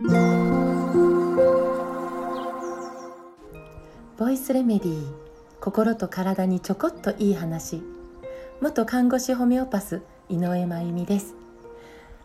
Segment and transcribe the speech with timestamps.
[0.00, 0.06] ボ
[4.30, 5.12] イスレメディー
[5.60, 7.82] 心と体にちょこっといい話。
[8.60, 11.34] 元看護師ホメオパス井上真由美です。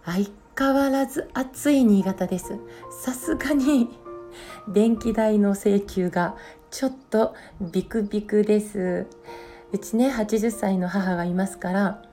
[0.05, 2.59] 相変わらず暑い新潟です。
[2.91, 3.89] さすがに
[4.67, 6.37] 電気代の請求が
[6.69, 9.07] ちょっとビクビクです。
[9.71, 12.03] うちね80歳の母がいますから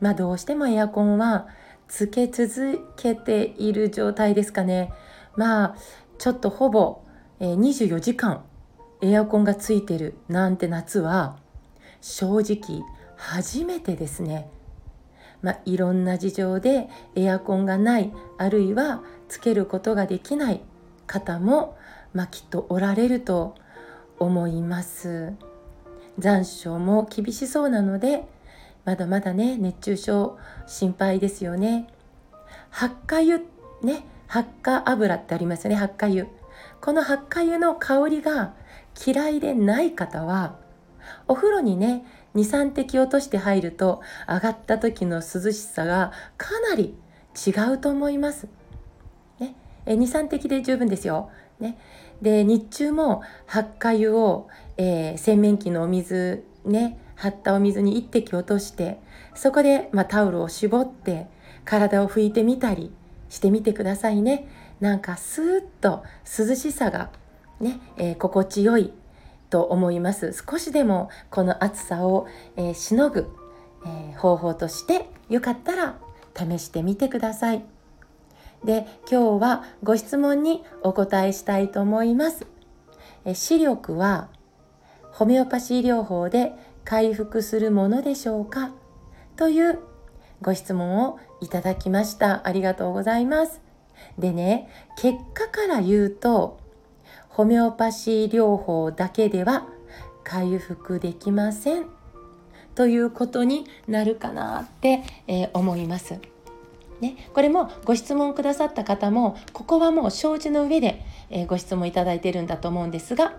[0.00, 1.46] まあどうしてもエアコンは
[1.88, 4.90] つけ続けている状態ですかね。
[5.36, 5.76] まあ
[6.18, 7.02] ちょっとほぼ、
[7.38, 8.44] え、24時間
[9.00, 11.38] エアコンがついてるなんて夏は
[12.00, 12.82] 正直
[13.16, 14.50] 初めてですね。
[15.42, 20.60] まあ、いろんな事情でエアコンがないあるいはつけることができない
[21.06, 21.78] 方も、
[22.12, 23.54] まあ、きっとおられると
[24.18, 25.32] 思います
[26.18, 28.24] 残暑も厳しそうなので
[28.84, 31.86] まだまだね熱中症心配ですよね
[32.68, 33.38] 発火油
[33.82, 36.26] ね発火油ってありますよね発火油
[36.80, 38.54] この発火油の香りが
[39.04, 40.56] 嫌いでない方は
[41.26, 42.06] お風呂にね
[42.36, 46.94] 23滴落として入ると上がった時の涼しさがかなり
[47.34, 48.46] 違うと思います。
[49.40, 49.56] ね、
[49.86, 51.30] 23滴で十分ですよ。
[51.58, 51.76] ね、
[52.22, 59.00] で日中も発火油を、えー、洗面器のお水ね張ったお水に1滴落として
[59.34, 61.26] そこで、まあ、タオルを絞って
[61.64, 62.92] 体を拭いてみたり
[63.30, 64.46] してみてくださいね。
[64.80, 66.04] なんかスーッと
[66.38, 67.08] 涼しさが
[67.60, 68.92] ね、えー、心地よい
[69.48, 70.34] と思います。
[70.34, 73.26] 少しでもこの暑さを、えー、しのぐ、
[73.86, 75.96] えー、方法としてよかったら
[76.36, 77.64] 試してみてください。
[78.64, 82.46] で今日はご質問にお答えしたいと思います、
[83.24, 84.28] え視力は
[85.12, 86.52] ホメオパシー療法で
[86.84, 88.70] 回復するものでしょうか？
[89.36, 89.78] という
[90.42, 92.46] ご質問をいただきました。
[92.46, 93.60] ありがとうございます。
[94.18, 96.58] でね結果から言うと
[97.28, 99.66] ホメオパシー療法だけでは
[100.24, 101.86] 回復できません。
[102.74, 106.18] ということになるかなって、えー、思います。
[107.00, 113.36] ね、これもご質問くださった方もここはもう承知の上で、えー、ご質問いただいてるんだと思うんですが、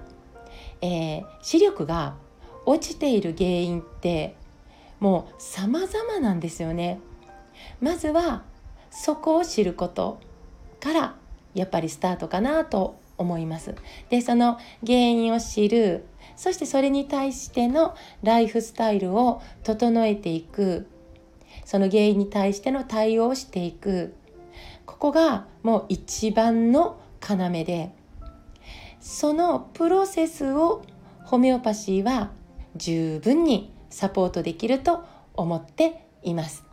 [0.81, 2.15] えー、視力が
[2.65, 4.35] 落ちている原因って
[5.01, 7.01] もう様々なんですよね。
[7.81, 8.43] まずは
[8.89, 10.19] そこを知ること
[10.79, 11.15] から
[11.53, 13.75] やっぱりスタートかなと思います。
[14.09, 20.87] でその原因を知るそしてそれに対してのライフスタイルを整えていく
[21.65, 24.13] その原因に対しての対応をしていく
[24.85, 27.91] ここがもう一番の要で
[28.99, 30.83] そのプロセスを
[31.23, 32.31] ホメオパシーは
[32.75, 35.03] 十分にサポートできると
[35.35, 36.63] 思っています。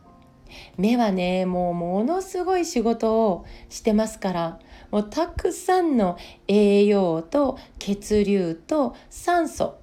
[0.78, 4.58] 目はねもうものすごい仕事をしてますから
[4.90, 9.76] もうたくさんの栄養と血流と酸素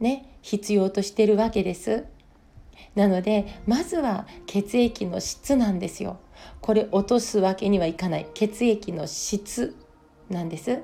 [0.00, 2.06] ね必要としてるわけです。
[2.94, 6.18] なのでまずは血液の質なんですよ。
[6.60, 9.76] これ落とすわけにはいかない血液の質
[10.30, 10.80] なんです。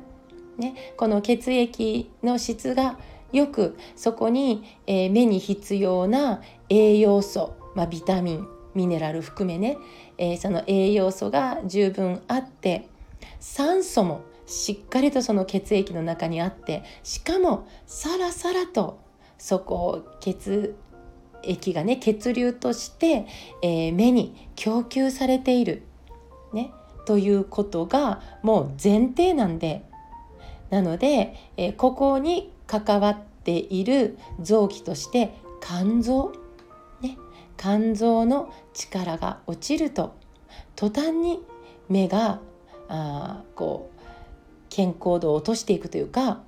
[0.58, 2.98] ね、この血液の質が
[3.32, 9.78] よくそこに、えー、目に必要な栄養素、まあ、ビタミンミネラル含めね、
[10.18, 12.88] えー、その栄養素が十分あって
[13.40, 19.00] 酸素もしっかりとその血液の中にあってしかもさらさらと
[19.38, 20.76] そこを血
[21.42, 23.26] 液がね血流として、
[23.62, 25.82] えー、目に供給されている、
[26.52, 26.72] ね、
[27.06, 29.84] ということがもう前提なんで
[30.72, 36.32] なので、えー、ここに関わっている臓器として肝臓、
[37.02, 37.18] ね、
[37.58, 40.14] 肝臓の力が落ちると
[40.74, 41.42] 途端に
[41.90, 42.40] 目が
[42.88, 44.00] あこう
[44.70, 46.40] 健康度を落としていくというか、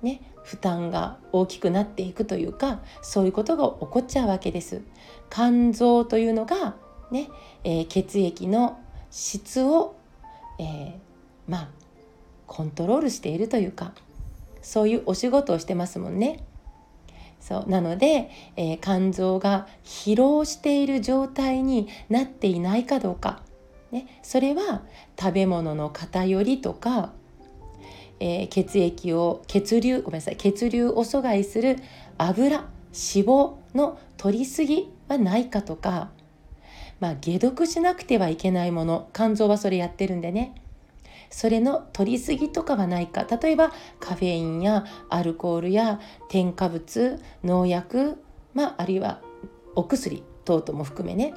[0.00, 4.80] ね、負担が大きくなっていくというかそういうことが起こっちゃうわけです。
[5.28, 6.76] 肝臓というのが、
[7.10, 7.28] ね
[7.64, 9.96] えー、血液の質を、
[10.58, 10.92] えー、
[11.46, 11.79] まあ
[12.50, 13.92] コントロールしているというか
[14.60, 16.44] そういうお仕事をしてますもんね。
[17.40, 23.40] そうなので、えー、肝臓が疲労している状態になっていないかどうか。
[23.92, 24.82] ね、それは
[25.18, 27.12] 食べ物の偏りとか、
[28.18, 31.76] えー、血液を血流ごめんなさい血流を阻害する
[32.18, 36.10] 油脂肪の取りすぎはないかとか、
[36.98, 39.08] まあ、解毒しなくてはいけないもの。
[39.14, 40.54] 肝臓はそれやってるんでね。
[41.30, 43.24] それの取りすぎとかはないか。
[43.24, 48.22] 例えばカフェインやアルコールや添加物農薬、
[48.52, 49.20] まあ、あるいは
[49.76, 51.34] お薬等々も含めね。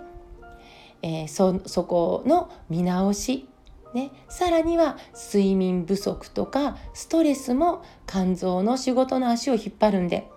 [1.04, 3.48] えー、そそこの見直し、
[3.94, 10.30] ね、さらには睡眠不足とかストレスも肝臓の仕事の足を引っ張るんで、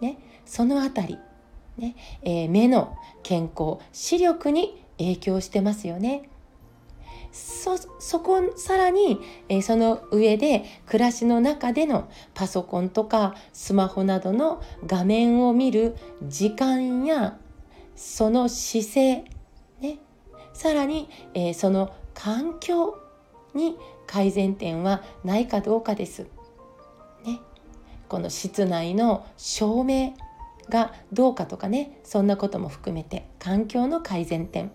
[0.00, 1.18] ね、そのあたり、
[1.76, 1.94] ね。
[2.22, 6.28] えー、目の健康視力に影響してますよね。
[7.32, 17.38] そそこさらに、えー、その上で暮らしの中でのパソコンとかスマホなどの画面を見る時間や
[17.96, 19.24] その姿勢、
[19.80, 19.98] ね、
[20.52, 22.98] さらに、えー、その環境
[23.54, 23.76] に
[24.06, 26.26] 改善点はないかどうかです。
[27.24, 27.40] ね、
[28.08, 30.14] この室内の照明
[30.68, 34.70] がどうかとかねそんなことも含めて環境の改善点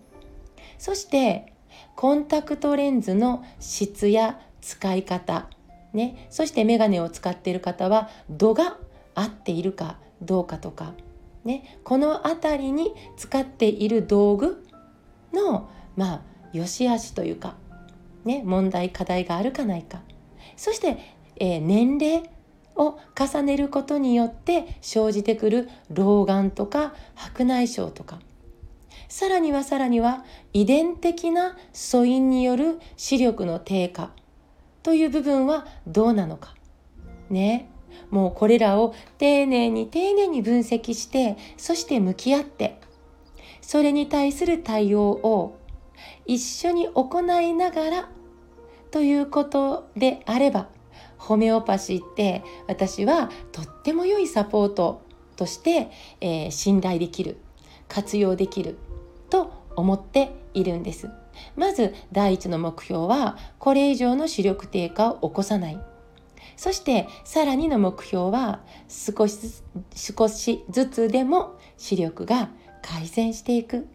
[0.78, 1.53] そして
[1.96, 5.48] コンタクトレンズの質や使い方、
[5.94, 8.78] ね、そしてメガネを使っている方は度が
[9.16, 10.94] 合っているかどうかとか、
[11.44, 14.66] ね、この辺りに使っている道具
[15.34, 16.22] のまあ
[16.54, 17.56] 良し悪しというか、
[18.26, 20.02] ね、問題課題があるかないか。
[20.56, 20.98] そして、
[21.38, 22.30] えー、年齢
[22.76, 28.20] を重ねることによって生じてくる老眼とか白内障とか。
[29.14, 34.10] さらにはさらには遺伝的な素因による視力の低下
[34.82, 36.56] という部分はどうなのか。
[37.30, 37.70] ね。
[38.10, 42.80] もうこれらを丁寧に丁寧に分析してそして向き合って
[43.62, 45.60] それに対する対応を
[46.26, 48.10] 一緒に行いながら
[48.90, 50.70] ということであれば
[51.20, 55.04] ホメオパシーって私はとっても良いサポート
[55.36, 57.38] として、えー、信頼できる
[57.88, 58.80] 活用できる
[59.34, 61.10] と思っているんです。
[61.56, 65.80] まず第一の目標はこれ以上の視力低下を起こさない。
[66.56, 69.64] そしてさらにの目標は少し
[69.96, 72.50] 少しずつでも視力が
[72.84, 73.88] 改善していく、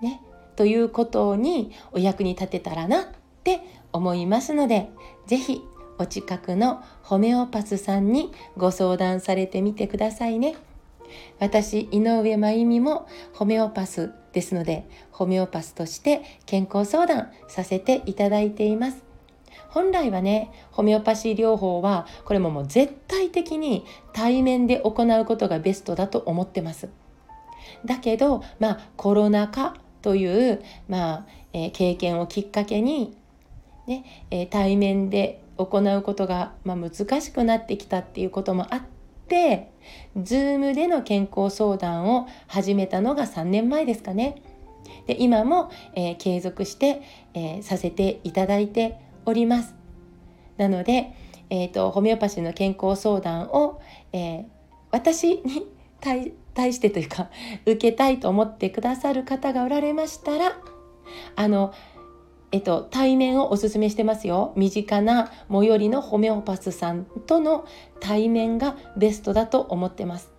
[0.00, 0.20] ね、
[0.54, 3.06] ということにお役に立てたらなっ
[3.42, 3.60] て
[3.92, 4.88] 思いますので
[5.26, 5.62] 是非
[5.98, 10.54] お近くのホメオパスさんにご相談されてみてくださいね。
[11.38, 19.04] 私井上真由美もホメオパスですのでホメオパスとして健康相談させていただいています。
[19.68, 26.88] 本来はねホメオパシー療法はこれももう絶対的に対面で行うことがベストだと思ってます。
[27.84, 33.16] だけどまあコロナ禍という、まあえー、経験をきっかけに、
[33.86, 38.95] ねえー、対面で行うことが、まあ、難しくなってきたっていうこともあって
[40.16, 44.42] Zoom での健康相談を始めたのが3年前ですかね。
[45.06, 47.02] で今も、えー、継続して、
[47.34, 49.74] えー、させていただいております。
[50.56, 51.12] なので、
[51.50, 53.80] えーと、ホメオパシーの健康相談を、
[54.12, 54.44] えー、
[54.90, 55.66] 私に
[56.00, 57.30] 対してというか
[57.66, 60.56] 受けたいと思ってくださる方がおられましたら
[61.36, 61.72] あの
[62.56, 64.54] えっと、対面をおすすめしてますよ。
[64.56, 67.66] 身近な最寄りのホメオパスさんとの
[68.00, 70.30] 対面がベストだと思ってます。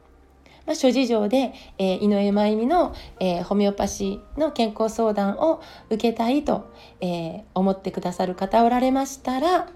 [0.66, 5.62] まあ、諸事情で、えー、井上真由美の、えー、ホメオパシーの健康相談を
[5.92, 9.70] 受けたいと、えー、思ってくださる方おられましたら、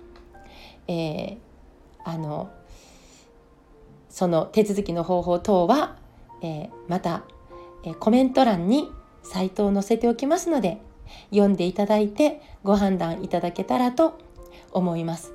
[0.88, 1.38] え
[2.04, 2.50] あの
[4.10, 5.96] その手続きの方法等は、
[6.42, 7.22] えまた、
[7.86, 8.90] えコメント欄に
[9.22, 10.82] サイトを載せておきますので
[11.30, 14.20] 読んでいただいてご判断いただけたらと
[14.72, 15.34] 思います。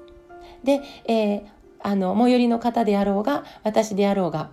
[0.65, 1.43] で、えー、
[1.81, 4.51] あの最寄りの方であろうが私であろうが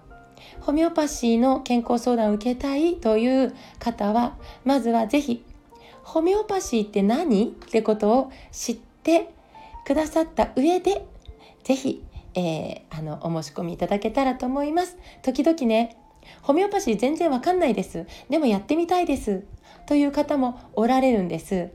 [0.62, 5.44] ホメオパシーの健康相談を受けたいという方はまずは是非
[6.03, 9.34] ホメオパシーって何ってことを知って
[9.86, 11.06] くださった上で
[11.63, 12.03] 是非、
[12.36, 14.98] えー、あのお申し込みいただけたらと思います。
[15.22, 15.98] 時々ね
[16.42, 18.06] ホメオパシー全然わかんないです。
[18.30, 19.44] でもやってみたいです。
[19.86, 21.72] という方もおられるんです。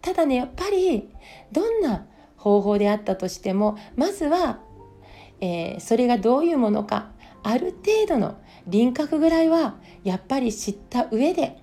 [0.00, 1.08] ただねやっぱり
[1.52, 4.60] どんな方法であったとしてもまずは、
[5.40, 7.10] えー、それがどういうものか
[7.42, 11.58] ある程度の輪郭ぐらいはやっぱり知った上で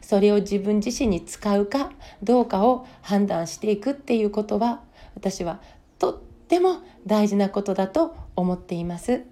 [0.00, 1.90] それを自分自身に使うか
[2.22, 4.82] どうかを判断していくっていうことは
[5.14, 5.60] 私は
[5.98, 9.24] とっても大事なことだと思っています。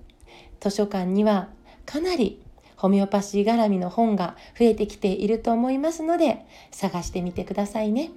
[0.61, 1.51] 図書館には
[1.87, 2.43] かなり
[2.85, 8.11] ホメオパシー絡みの本が増えてきていると思いますので探してみてくださいね。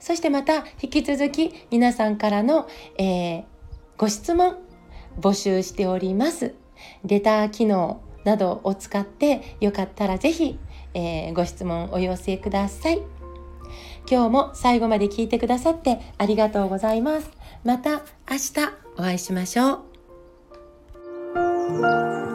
[0.00, 2.66] そしてまた引き続き皆さんからの、
[2.98, 3.44] えー、
[3.96, 4.56] ご質問
[5.20, 6.56] 募集しております。
[7.04, 10.58] レター機能などを使ってよかったらぜひ、
[10.92, 13.02] えー、ご質問お寄せください。
[14.10, 17.30] 今日も最後まで聞いてくださってありがとうございます。
[17.62, 18.54] また明日
[18.96, 19.74] お会いしましょ
[22.30, 22.33] う。